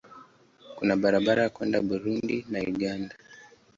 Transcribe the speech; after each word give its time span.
Kuna 0.77 0.93
barabara 1.01 1.43
kwenda 1.55 1.79
Burundi 1.89 2.35
na 2.51 2.59
Uganda. 2.71 3.13